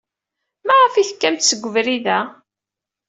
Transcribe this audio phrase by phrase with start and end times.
[0.67, 2.19] Maɣef ay tekkamt seg ubrid-a?